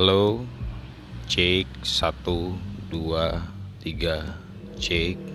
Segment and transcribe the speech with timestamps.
[0.00, 0.40] Halo,
[1.28, 2.56] cek satu
[2.88, 3.36] dua
[3.84, 4.40] tiga
[4.80, 5.29] cek.